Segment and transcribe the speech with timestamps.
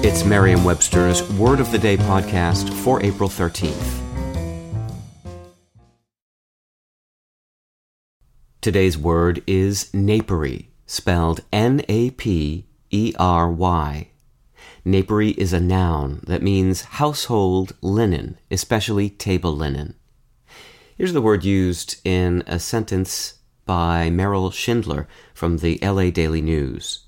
[0.00, 4.00] It's Merriam Webster's Word of the Day podcast for April 13th.
[8.60, 14.08] Today's word is napery, spelled N A P E R Y.
[14.84, 19.96] Napery is a noun that means household linen, especially table linen.
[20.96, 27.07] Here's the word used in a sentence by Merrill Shindler from the LA Daily News.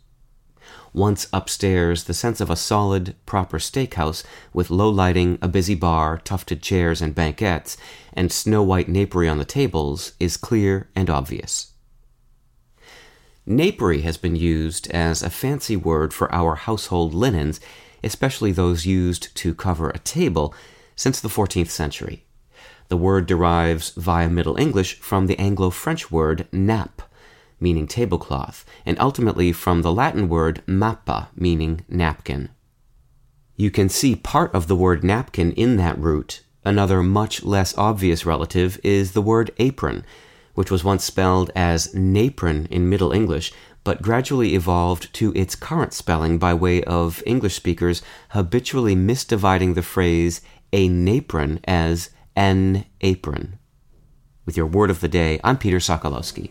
[0.93, 6.19] Once upstairs, the sense of a solid, proper steakhouse with low lighting, a busy bar,
[6.19, 7.77] tufted chairs and banquettes,
[8.13, 11.73] and snow white napery on the tables is clear and obvious.
[13.47, 17.61] Napery has been used as a fancy word for our household linens,
[18.03, 20.55] especially those used to cover a table,
[20.97, 22.25] since the 14th century.
[22.89, 27.03] The word derives via Middle English from the Anglo French word nappe,
[27.61, 32.49] meaning tablecloth, and ultimately from the Latin word mappa, meaning napkin.
[33.57, 36.43] You can see part of the word napkin in that root.
[36.65, 40.05] Another much less obvious relative is the word apron,
[40.55, 43.53] which was once spelled as napron in Middle English,
[43.85, 49.83] but gradually evolved to its current spelling by way of English speakers habitually misdividing the
[49.83, 50.41] phrase
[50.73, 53.59] a napron as an apron.
[54.47, 56.51] With your word of the day, I'm Peter Sokolowski.